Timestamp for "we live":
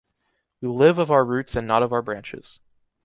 0.61-0.97